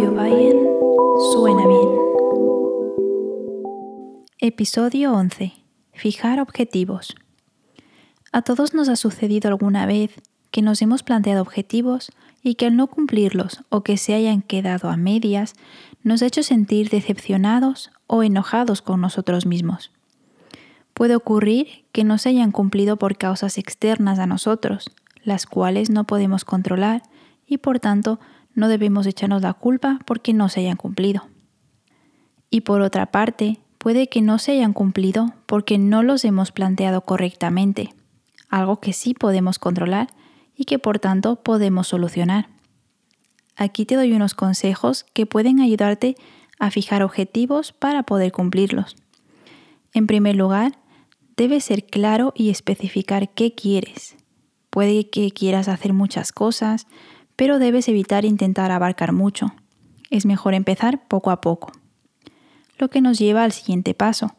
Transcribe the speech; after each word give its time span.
Suena 0.00 1.66
bien. 1.66 1.90
Episodio 4.38 5.12
11. 5.12 5.52
Fijar 5.92 6.40
objetivos. 6.40 7.14
A 8.32 8.40
todos 8.40 8.72
nos 8.72 8.88
ha 8.88 8.96
sucedido 8.96 9.48
alguna 9.48 9.84
vez 9.84 10.12
que 10.50 10.62
nos 10.62 10.80
hemos 10.80 11.02
planteado 11.02 11.42
objetivos 11.42 12.12
y 12.42 12.54
que 12.54 12.64
al 12.64 12.76
no 12.76 12.86
cumplirlos 12.86 13.62
o 13.68 13.82
que 13.82 13.98
se 13.98 14.14
hayan 14.14 14.40
quedado 14.40 14.88
a 14.88 14.96
medias 14.96 15.52
nos 16.02 16.22
ha 16.22 16.26
hecho 16.28 16.42
sentir 16.42 16.88
decepcionados 16.88 17.90
o 18.06 18.22
enojados 18.22 18.80
con 18.80 19.02
nosotros 19.02 19.44
mismos. 19.44 19.92
Puede 20.94 21.14
ocurrir 21.14 21.84
que 21.92 22.04
no 22.04 22.16
se 22.16 22.30
hayan 22.30 22.52
cumplido 22.52 22.96
por 22.96 23.18
causas 23.18 23.58
externas 23.58 24.18
a 24.18 24.26
nosotros, 24.26 24.90
las 25.24 25.44
cuales 25.44 25.90
no 25.90 26.04
podemos 26.04 26.46
controlar 26.46 27.02
y 27.46 27.58
por 27.58 27.80
tanto 27.80 28.18
no 28.54 28.68
debemos 28.68 29.06
echarnos 29.06 29.42
la 29.42 29.54
culpa 29.54 29.98
porque 30.06 30.32
no 30.32 30.48
se 30.48 30.60
hayan 30.60 30.76
cumplido. 30.76 31.28
Y 32.50 32.62
por 32.62 32.80
otra 32.80 33.06
parte, 33.06 33.60
puede 33.78 34.08
que 34.08 34.20
no 34.20 34.38
se 34.38 34.52
hayan 34.52 34.72
cumplido 34.72 35.32
porque 35.46 35.78
no 35.78 36.02
los 36.02 36.24
hemos 36.24 36.52
planteado 36.52 37.02
correctamente, 37.02 37.94
algo 38.48 38.80
que 38.80 38.92
sí 38.92 39.14
podemos 39.14 39.58
controlar 39.58 40.08
y 40.56 40.64
que 40.64 40.78
por 40.78 40.98
tanto 40.98 41.36
podemos 41.36 41.88
solucionar. 41.88 42.48
Aquí 43.56 43.86
te 43.86 43.94
doy 43.94 44.12
unos 44.12 44.34
consejos 44.34 45.04
que 45.14 45.26
pueden 45.26 45.60
ayudarte 45.60 46.16
a 46.58 46.70
fijar 46.70 47.02
objetivos 47.02 47.72
para 47.72 48.02
poder 48.02 48.32
cumplirlos. 48.32 48.96
En 49.92 50.06
primer 50.06 50.36
lugar, 50.36 50.78
debes 51.36 51.64
ser 51.64 51.86
claro 51.86 52.32
y 52.36 52.50
especificar 52.50 53.30
qué 53.30 53.54
quieres. 53.54 54.16
Puede 54.68 55.08
que 55.08 55.30
quieras 55.30 55.68
hacer 55.68 55.92
muchas 55.92 56.32
cosas, 56.32 56.86
pero 57.40 57.58
debes 57.58 57.88
evitar 57.88 58.26
intentar 58.26 58.70
abarcar 58.70 59.12
mucho. 59.12 59.54
Es 60.10 60.26
mejor 60.26 60.52
empezar 60.52 61.08
poco 61.08 61.30
a 61.30 61.40
poco 61.40 61.72
lo 62.76 62.90
que 62.90 63.00
nos 63.00 63.18
lleva 63.18 63.44
al 63.44 63.52
siguiente 63.52 63.94
paso. 63.94 64.36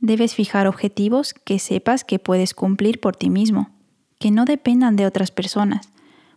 Debes 0.00 0.34
fijar 0.34 0.66
objetivos 0.66 1.34
que 1.34 1.60
sepas 1.60 2.02
que 2.02 2.18
puedes 2.18 2.52
cumplir 2.52 2.98
por 2.98 3.14
ti 3.14 3.30
mismo, 3.30 3.70
que 4.18 4.32
no 4.32 4.44
dependan 4.44 4.96
de 4.96 5.06
otras 5.06 5.30
personas, 5.30 5.90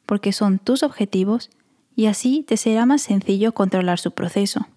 porque 0.05 0.31
son 0.31 0.59
tus 0.59 0.83
objetivos 0.83 1.49
y 1.95 2.05
así 2.05 2.45
te 2.47 2.55
será 2.55 2.85
más 2.85 3.01
sencillo 3.01 3.55
controlar 3.55 3.97
su 3.97 4.11
proceso. 4.11 4.67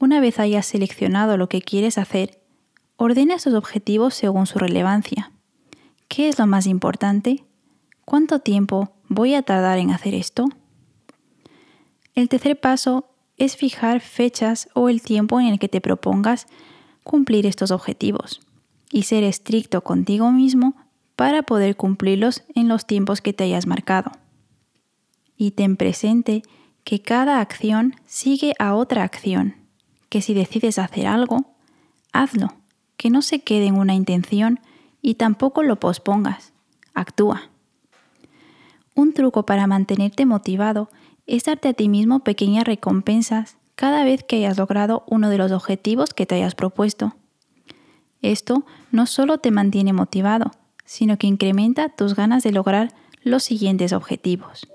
Una 0.00 0.18
vez 0.18 0.40
hayas 0.40 0.66
seleccionado 0.66 1.36
lo 1.36 1.48
que 1.48 1.62
quieres 1.62 1.98
hacer, 1.98 2.40
ordena 2.96 3.36
esos 3.36 3.54
objetivos 3.54 4.14
según 4.14 4.48
su 4.48 4.58
relevancia. 4.58 5.30
¿Qué 6.08 6.28
es 6.28 6.36
lo 6.36 6.48
más 6.48 6.66
importante? 6.66 7.44
¿Cuánto 8.08 8.38
tiempo 8.38 8.94
voy 9.10 9.34
a 9.34 9.42
tardar 9.42 9.78
en 9.78 9.90
hacer 9.90 10.14
esto? 10.14 10.46
El 12.14 12.30
tercer 12.30 12.58
paso 12.58 13.04
es 13.36 13.54
fijar 13.54 14.00
fechas 14.00 14.70
o 14.72 14.88
el 14.88 15.02
tiempo 15.02 15.38
en 15.40 15.48
el 15.48 15.58
que 15.58 15.68
te 15.68 15.82
propongas 15.82 16.46
cumplir 17.04 17.44
estos 17.44 17.70
objetivos 17.70 18.40
y 18.90 19.02
ser 19.02 19.24
estricto 19.24 19.84
contigo 19.84 20.32
mismo 20.32 20.74
para 21.16 21.42
poder 21.42 21.76
cumplirlos 21.76 22.44
en 22.54 22.66
los 22.66 22.86
tiempos 22.86 23.20
que 23.20 23.34
te 23.34 23.44
hayas 23.44 23.66
marcado. 23.66 24.10
Y 25.36 25.50
ten 25.50 25.76
presente 25.76 26.40
que 26.84 27.02
cada 27.02 27.42
acción 27.42 27.94
sigue 28.06 28.54
a 28.58 28.74
otra 28.74 29.04
acción, 29.04 29.54
que 30.08 30.22
si 30.22 30.32
decides 30.32 30.78
hacer 30.78 31.06
algo, 31.06 31.44
hazlo, 32.14 32.54
que 32.96 33.10
no 33.10 33.20
se 33.20 33.40
quede 33.40 33.66
en 33.66 33.74
una 33.74 33.94
intención 33.94 34.60
y 35.02 35.16
tampoco 35.16 35.62
lo 35.62 35.78
pospongas, 35.78 36.54
actúa. 36.94 37.50
Un 38.98 39.12
truco 39.12 39.46
para 39.46 39.68
mantenerte 39.68 40.26
motivado 40.26 40.90
es 41.28 41.44
darte 41.44 41.68
a 41.68 41.72
ti 41.72 41.88
mismo 41.88 42.24
pequeñas 42.24 42.64
recompensas 42.64 43.56
cada 43.76 44.02
vez 44.02 44.24
que 44.24 44.38
hayas 44.38 44.58
logrado 44.58 45.04
uno 45.06 45.30
de 45.30 45.38
los 45.38 45.52
objetivos 45.52 46.12
que 46.12 46.26
te 46.26 46.34
hayas 46.34 46.56
propuesto. 46.56 47.14
Esto 48.22 48.64
no 48.90 49.06
solo 49.06 49.38
te 49.38 49.52
mantiene 49.52 49.92
motivado, 49.92 50.50
sino 50.84 51.16
que 51.16 51.28
incrementa 51.28 51.90
tus 51.90 52.16
ganas 52.16 52.42
de 52.42 52.50
lograr 52.50 52.92
los 53.22 53.44
siguientes 53.44 53.92
objetivos. 53.92 54.66